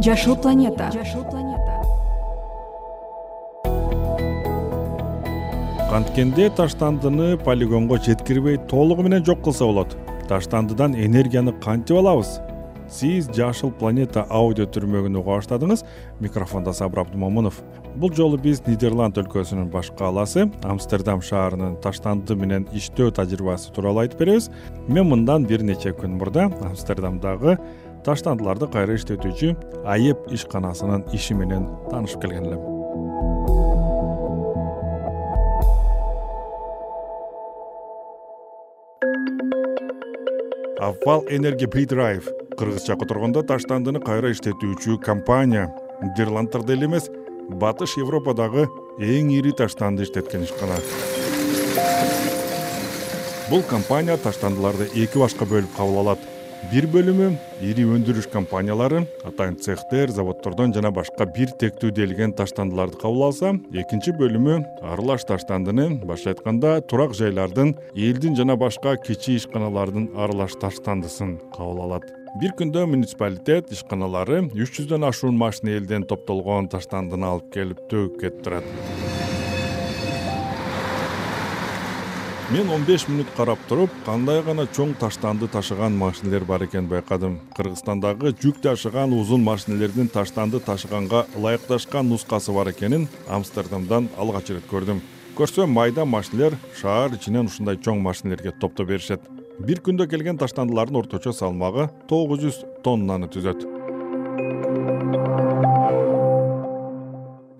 [0.00, 1.82] жашыл планета жашыл планета
[5.92, 9.96] анткенде таштандыны полигонго жеткирбей толугу менен жок кылса болот.
[10.28, 12.40] Таштандыдан энергияны кантип алабыз?
[12.88, 15.84] Сиз жашыл планета аудио түрмөгүн уга баштадыңыз.
[16.20, 17.60] Микрофондо сабыр абдымомунов
[17.96, 24.24] бул жолу биз нидерланд өлкөсүнүн баш кааласы амстердам шаарынын таштанды менен иштөө тажрыйбасы тууралуу айтып
[24.24, 24.48] беребиз.
[24.88, 27.58] Мен мындан бир нече күн мурда амстердамдагы
[28.06, 29.54] таштандыларды кайра иштетүүчү
[29.86, 32.62] аеп ишканасынын иши менен таанышып келген элем.
[40.82, 42.26] Авал энерги придрайв
[42.58, 45.68] кыргызча которгондо таштандыны кайра иштетүүчү компания
[46.02, 47.06] нидерландтарда эле эмес
[47.62, 48.66] батыш европадагы
[48.98, 50.80] эң ири таштанды иштеткен ишкана.
[53.48, 56.31] Бул компания таштандыларды эки башка бөлүп кабыл алат
[56.70, 57.28] бир бөлүмү
[57.66, 64.14] ири өндүрүш компаниялары атайын цехтер заводдордон жана башка бир тектүү делген таштандыларды кабыл алса экинчи
[64.20, 64.58] бөлүмү
[64.92, 72.06] аралаш таштандыны башкача айтканда турак жайлардын элдин жана башка кичи ишканалардын аралаш таштандысын кабыл алат.
[72.40, 78.46] Бир күндө муниципалитет ишканалары үч жүздөн ашуун машина элден топтолгон таштандыны алып келип төгүп кетип
[78.46, 79.11] турат
[82.52, 87.38] мен он беш мүнөт карап туруп кандай гана чоң таштанды ташыган машинелер бар экенин байкадым.
[87.56, 95.00] Кыргызстандагы жүк ташыган узун машинелердин таштанды ташыганга ылайыкташкан нускасы бар экенин амстердамдан алгач ирет көрдүм.
[95.38, 99.24] Көрсөм майда машинелер шаар ичинен ушундай чоң машинелерге топтоп беришет.
[99.58, 103.64] Бир күндө келген таштандылардын орточо салмагы тогуз жүз тоннаны түзөт.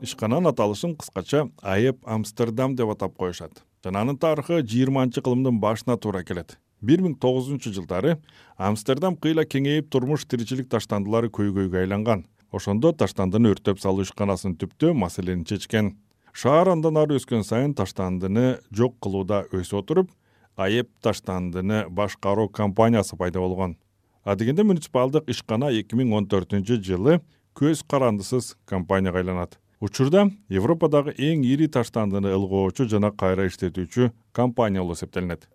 [0.05, 6.23] Ишкананын аталышын кыскача аеп амстердам деп атап коюшат жана анын тарыхы жыйырманчы кылымдын башына туура
[6.23, 6.59] келет.
[6.81, 8.17] Бир миң тогузунчу жылдары
[8.57, 12.25] амстердам кыйла кеңейип турмуш тиричилик таштандылары көйгөйгө айланган.
[12.53, 15.97] Ошондо таштандыны өрттөп салуу ишканасын түптөө маселени чечкен.
[16.33, 20.11] Шаар андан ары өскөн сайын таштандыны жок кылууда өсүп отуруп
[20.57, 23.77] аеп таштандыны башкаруу компаниясы пайда болгон.
[24.25, 27.21] Адегенде муниципалдык ишкана эки миң он төртүнчү жылы
[27.59, 34.95] көз карандысыз компанияга айланат учурда европадагы эң ири таштандыны ылгоочу жана кайра иштетүүчү компания болуп
[34.97, 35.49] эсептелинет.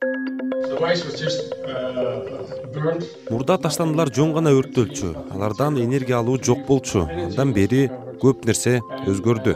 [3.31, 7.07] Мурда таштандылар жөн гана өрттөлчү алардан энергия алуу жок болчу.
[7.07, 7.87] Андан бери
[8.19, 9.55] көп нерсе өзгөрдү.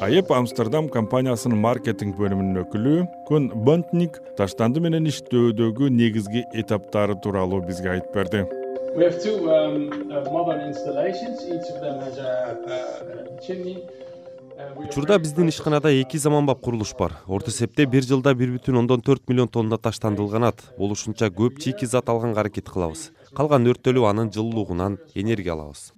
[0.00, 2.98] Аеп амстердам компаниясынын маркетинг бөлүмүнүн өкүлү
[3.28, 8.55] кун бонтник таштанды менен иштөөдөгү негизги этаптары тууралуу бизге айтып берди
[8.96, 10.24] Um, uh,
[14.56, 17.12] uh, учурда биздин ишканада эки заманбап курулуш бар.
[17.26, 21.84] Орто эсепте бир жылда бир бүтүн ондон төрт миллион тонна таштанды ылганат болушунча көп чийки
[21.84, 23.10] зат алганга аракет кылабыз.
[23.36, 25.92] Калган өрттөлүп анын жылуулугунан энергия алабыз.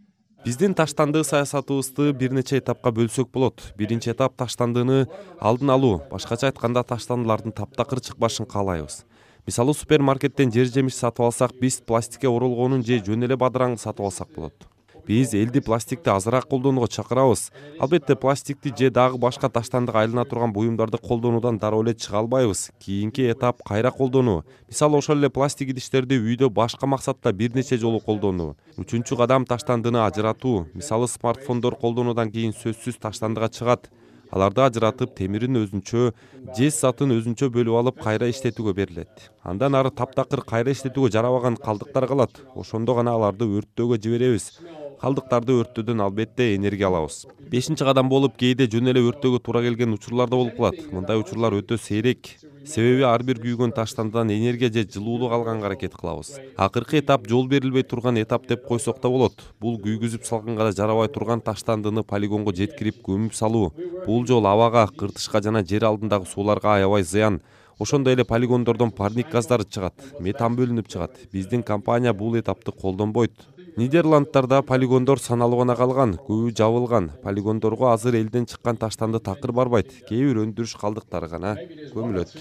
[0.45, 3.63] Биздин таштанды саясатыбызды бир нече этапка бөлсөк болот.
[3.77, 5.07] Биринчи этап таштандыны
[5.39, 9.05] алдын алуу башкача айтканда таштандылардын таптакыр чыкпашын каалайбыз
[9.49, 14.29] мисалы супермаркеттен жер жемиш сатып алсак биз пластикке оролгонун же жөн эле бадыраңды сатып алсак
[14.35, 14.67] болот.
[15.09, 17.47] Биз элди пластикти азыраак колдонууга чакырабыз.
[17.81, 22.73] Албетте пластикти же дагы башка таштандыга айлана турган буюмдарды колдонуудан дароо эле чыга албайбыз.
[22.79, 24.45] Кийинки этап кайра колдонуу.
[24.69, 28.59] Мисалы ошол эле пластик идиштерди үйдө башка максатта бир нече жолу колдонуу.
[28.77, 30.67] Үчүнчү кадам таштандыны ажыратуу.
[30.75, 33.89] Мисалы смартфондор колдонуудан кийин сөзсүз таштандыга чыгат
[34.33, 36.11] аларды ажыратып темирин өзүнчө
[36.59, 39.31] жез затын өзүнчө бөлүп алып кайра иштетүүгө берилет.
[39.43, 42.43] Андан ары таптакыр кайра иштетүүгө жарабаган калдыктар калат.
[42.55, 44.53] Ошондо гана аларды өрттөөгө жиберебиз
[45.01, 47.27] калдыктарды өрттөөдөн албетте энергия алабыз.
[47.51, 50.81] Бешинчи кадам болуп кээде жөн эле өрттөөгө туура келген учурлар да болуп калат.
[50.93, 52.35] Мындай учурлар өтө сейрек.
[52.67, 56.35] Себеби ар бир күйгөн таштандыдан энергия же жылуулук алганга аракет кылабыз.
[56.57, 59.41] Акыркы этап жол берилбей турган этап деп койсок да болот.
[59.61, 63.73] Бул күйгүзүп салганга да жарабай турган таштандыны полигонго жеткирип көмүп салуу
[64.05, 67.41] бул жол абага кыртышка жана жер алдындагы сууларга аябай зыян.
[67.79, 71.15] Ошондой эле полигондордон парник газдары чыгат метан бөлүнүп чыгат.
[71.33, 73.33] Биздин компания бул этапты колдонбойт
[73.79, 77.13] нидерландтарда полигондор саналуу гана калган көбү жабылган.
[77.23, 79.93] Полигондорго азыр элден чыккан таштанды такыр барбайт.
[80.09, 81.55] Кээ бир өндүрүш калдыктары гана
[81.95, 82.35] көмүлөт.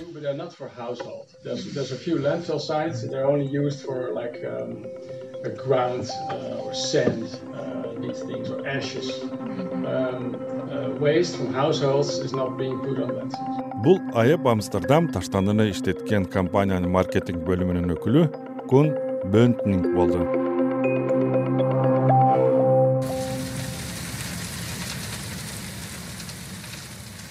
[13.86, 18.28] Бул аеп амстердам таштандыны иштеткен компаниянын маркетинг бөлүмүнүн өкүлү
[18.74, 18.94] кун
[19.32, 20.47] бентнинг болду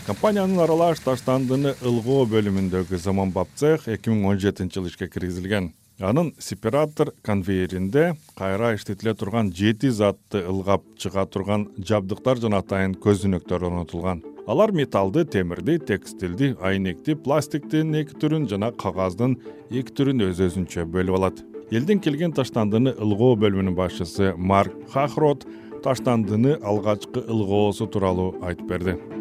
[0.07, 5.73] компаниянын аралаш таштандыны ылгоо бөлүмүндөгү заманбап цех эки миң он жетинчи жылы ишке киргизилген.
[5.99, 13.67] Анын сепаратор конвейеринде кайра иштетиле турган жети затты ылгап чыга турган жабдыктар жана атайын көзөнөктөр
[13.67, 19.35] орнотулган алар металлды темирди текстилди айнекти пластиктин эки түрүн жана кагаздын
[19.71, 21.43] эки түрүн өз өзүнчө бөлүп алат.
[21.73, 25.49] Элден келген таштандыны ылгоо бөлүмүнүн башчысы марк хахрот
[25.83, 29.16] таштандыны алгачкы ылгоосу тууралуу айтып берди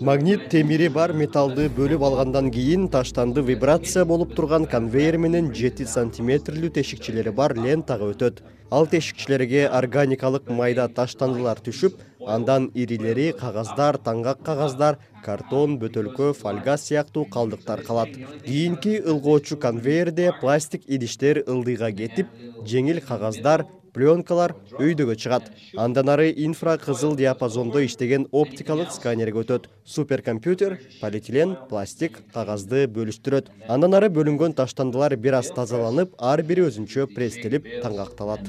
[0.00, 6.70] магнит темири бар металлды бөлүп алгандан кийин таштанды вибрация болуп турган конвейер менен жети сантиметрлүү
[6.76, 8.42] тешикчелери бар лентага өтөт.
[8.70, 17.24] Ал тешикчелерге органикалык майда таштандылар түшүп андан ирилери кагаздар таңгак кагаздар картон бөтөлкө фольга сыяктуу
[17.24, 18.08] калдыктар калат.
[18.46, 22.26] Кийинки ылгоочу конвейерде пластик идиштер ылдыйга кетип
[22.64, 25.50] жеңил кагаздар пленкалар өйдөгө чыгат.
[25.76, 29.66] Андан ары инфра кызыл диапазондо иштеген оптикалык сканерге өтөт.
[29.84, 33.50] Суперкомпьютер полиэтилен пластик кагазды бөлүштүрөт.
[33.68, 38.46] Андан ары бөлүнгөн таштандылар бир аз тазаланып ар бири өзүнчө пресстелип таңгакталат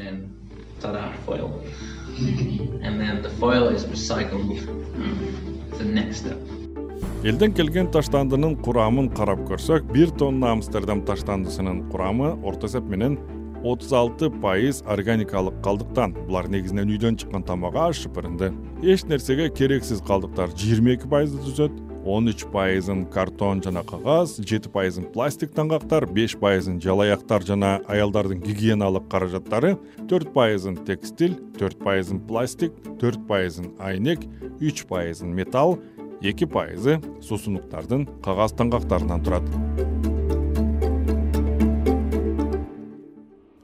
[7.23, 13.19] элден келген таштандынын курамын карап көрсөк бир тонна амстердам таштандысынын курамы орто эсеп менен
[13.63, 16.15] отуз алты пайыз органикалык калдыктан.
[16.27, 18.51] Булар негизинен үйдөн чыккан тамак аш шыпырынды.
[18.81, 24.69] Эч нерсеге керексиз калдыктар жыйырма эки пайызды түзөт он үч пайызын картон жана кагаз жети
[24.73, 29.75] пайызын пластик таңгактар беш пайызын жалаяктар жана аялдардын гигиеналык каражаттары
[30.09, 34.25] төрт пайызын текстиль төрт пайызын пластик төрт пайызын айнек
[34.59, 35.77] үч пайызын металл
[36.21, 39.47] эки пайызы суусундуктардын кагаз таңгактарынан турат.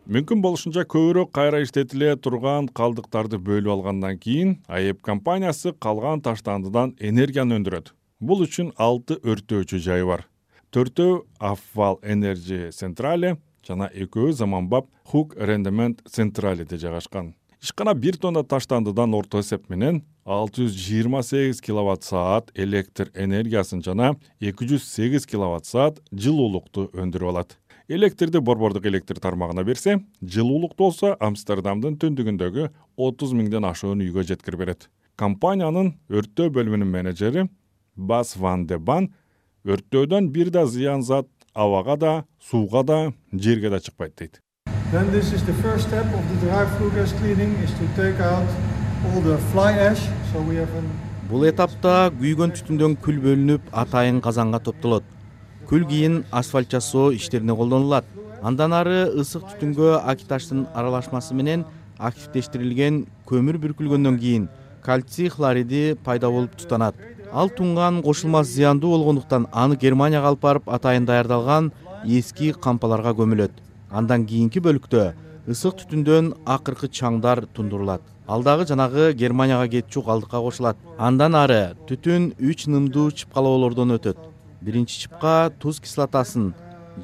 [0.08, 7.60] Мүмкүн болушунча көбүрөөк кайра иштетиле турган калдыктарды бөлүп алгандан кийин аэп компаниясы калган таштандыдан энергияны
[7.60, 10.26] өндүрөт бул үчүн алты өрттөөчү жайы бар.
[10.74, 13.36] Төртөө афвал энерджи централи
[13.66, 17.36] жана экөө заманбап хук рендемент централиде жайгашкан.
[17.62, 23.82] Ишкана бир тонна таштандыдан орто эсеп менен алты жүз жыйырма сегиз киловатт саат электр энергиясын
[23.86, 27.58] жана эки жүз сегиз киловатт саат жылуулукту өндүрүп алат.
[27.88, 34.90] Электрди борбордук электр тармагына берсе жылуулукту болсо амстердамдын түндүгүндөгү отуз миңден ашуун үйгө жеткирип берет
[35.18, 37.48] компаниянын өрттөө бөлүмүнүн менеджери
[37.98, 39.10] бас ван де бан
[39.66, 44.42] өрттөөдөн бир да зыян зат абага да сууга да жерге да чыкпайт дейт.
[51.30, 55.04] Бул этапта күйгөн түтүндөн күл бөлүнүп атайын казанга топтолот.
[55.68, 58.06] Күл кийин асфальт жасоо иштерине колдонулат.
[58.42, 61.66] Андан ары ысык түтүнгө акиташтын аралашмасы менен
[61.98, 64.48] активдештирилген көмүр бүркүлгөндөн кийин
[64.86, 66.96] кальций хлориди пайда болуп тутанат
[67.38, 71.72] ал тунган кошулмас зыяндуу болгондуктан аны германияга алып барып атайын даярдалган
[72.04, 73.52] эски кампаларга көмүлөт.
[73.92, 75.04] Андан кийинки бөлүктө
[75.46, 78.02] ысык түтүндөн акыркы чаңдар тундурулат.
[78.28, 80.78] Ал дагы жанагы германияга кетчү калдыкка кошулат.
[80.98, 84.18] Андан ары түтүн үч нымдуу чыпкалоолордон өтөт.
[84.62, 86.56] Биринчи чыпка туз кислотасын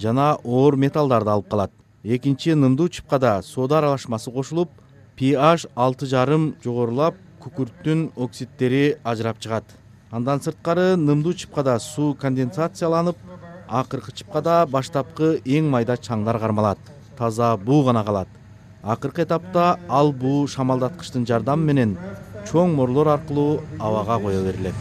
[0.02, 1.72] жана оор металлдарды алып калат.
[2.04, 4.74] Экинчи нымдуу чыпкада сода аралашмасы кошулуп
[5.16, 9.83] ph алты жарым жогорулап күкүрттүн оксидтери ажырап чыгат
[10.14, 13.18] андан сырткары нымдуу чыпкада суу конденсацияланып
[13.68, 16.78] акыркы чыпкада баштапкы эң майда чаңдар кармалат.
[17.18, 18.28] Таза буу гана калат.
[18.84, 21.98] Акыркы этапта ал буу шамалдаткычтын жардамы менен
[22.52, 24.76] чоң морлор аркылуу абага кое берилет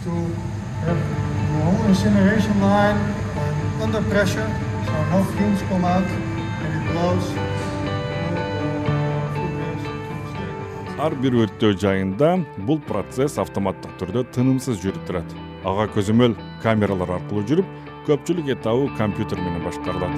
[11.02, 12.28] ар бир өрттөө жайында
[12.62, 15.32] бул процесс автоматтык түрдө тынымсыз жүрүп турат.
[15.66, 17.72] Ага көзөмөл камералар аркылуу жүрүп
[18.06, 20.14] көпчүлүк этабы компьютер менен башкарылат.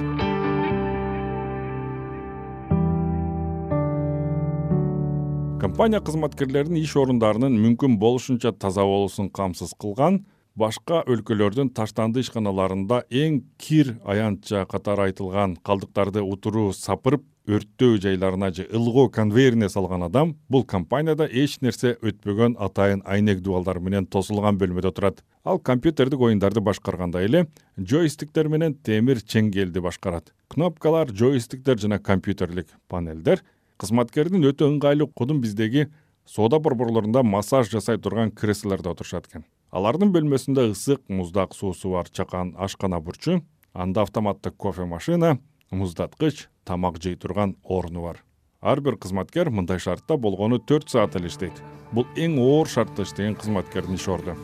[5.63, 10.21] Компания кызматкерлеринин иш орундарынын мүмкүн болушунча таза болуусун камсыз кылган
[10.53, 18.65] башка өлкөлөрдүн таштанды ишканаларында эң кир аянтча катары айтылган калдыктарды утуруу сапырып өрттөө жайларына же
[18.73, 24.91] ылгоо конвейерине салган адам бул компанияда эч нерсе өтпөгөн атайын айнек дубалдар менен тосулган бөлмөдө
[24.91, 25.23] турат.
[25.43, 27.45] Ал компьютердик оюндарды башкаргандай эле
[27.79, 30.33] джойстиктер менен темир чеңгелди башкарат.
[30.49, 33.43] Кнопкалар джойстиктер жана компьютерлик панелдер
[33.77, 35.89] кызматкердин өтө ыңгайлуу кудум биздеги
[36.25, 39.45] соода борборлорунда массаж жасай турган креслолордо отурушат экен.
[39.69, 45.37] Алардын бөлмөсүндө ысык муздак суусу бар чакан ашкана бурчу анда автоматтык кофе машина
[45.75, 48.23] муздаткыч тамак жей турган оруну бар.
[48.61, 51.61] Ар бир кызматкер мындай шартта болгону төрт саат эле иштейт.
[51.91, 54.35] Бул эң оор шартта иштеген кызматкердин иш орду.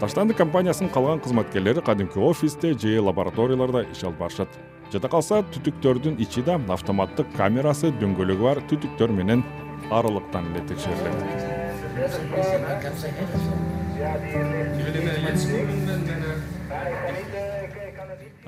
[0.00, 4.48] Таштанды компаниясынын калган кызматкерлери кадимки офисте же лабораторияларда иш алып барышат.
[4.92, 9.46] Жада калса түтүктөрдүн ичи да автоматтык камерасы дөңгөлөгү бар түтүктөр менен
[9.90, 11.49] аралыктан эле текшерилет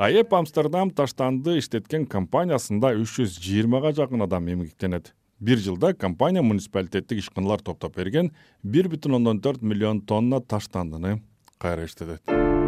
[0.02, 5.12] аэп амстердам таштанды иштеткен компаниясында үч жүз жыйырмага жакын адам эмгектенет.
[5.42, 8.30] Бир жылда компания муниципалитеттик ишканалар топтоп берген
[8.62, 11.18] бир бүтүн ондон төрт миллион тонна таштандыны
[11.58, 12.62] кайра иштетет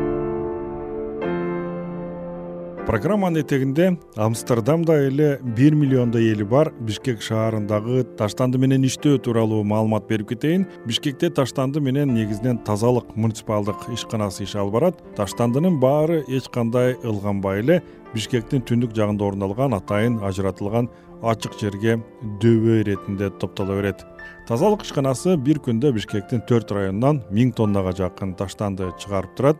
[2.87, 10.07] программанын этегинде амстердамда эле бир миллиондой эли бар бишкек шаарындагы таштанды менен иштөө тууралуу маалымат
[10.09, 10.67] берип кетейин.
[10.85, 15.00] Бишкекте таштанды менен негизинен тазалык муниципалдык ишканасы иш алып барат.
[15.17, 17.83] Таштандынын баары эч кандай ылганбай эле
[18.14, 20.91] бишкектин түндүк жагында орун алган атайын ажыратылган
[21.23, 22.03] ачык жерге
[22.43, 24.05] дөбө иретинде топтоло берет.
[24.49, 29.57] Тазалык ишканасы бир күндө бишкектин төрт районунан миң тоннага жакын таштанды чыгарып турат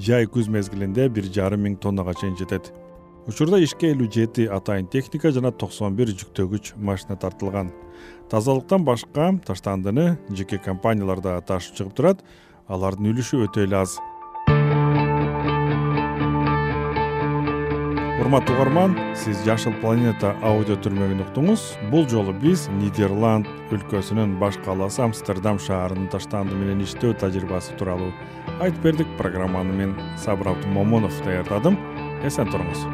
[0.00, 2.72] жай күз мезгилинде бир жарым миң тоннага чейин жетет.
[3.28, 7.70] Учурда ишке элүү жети атайын техника жана токсон бир жүктөгүч машина тартылган.
[8.30, 12.24] Тазалыктан башка таштандыны жеке компаниялар да ташып чыгып турат
[12.68, 13.96] алардын үлүшү өтө эле аз
[18.20, 21.62] урматтуу угарман сиз жашыл планета аудио түрмөгүн уктуңуз.
[21.90, 28.12] Бул жолу биз нидерланд өлкөсүнүн баш калаасы амстердам шаарынын таштанды менен иштөө тажрыйбасы тууралуу
[28.60, 31.78] айтып бердик программаны мен сабыр абдымомунов даярдадым.
[32.22, 32.86] Эсен туруңуз.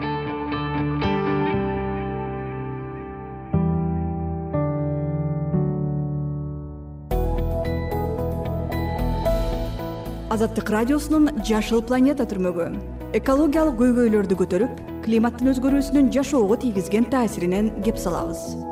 [10.31, 12.71] Азаттык радиосунун жашыл планета түрмөгү.
[13.19, 18.70] Экологиялык көйгөйлөрдү көтөрүп климаттын өзгөрүүсүнүн жашоого тийгизген таасиринен кеп салабыз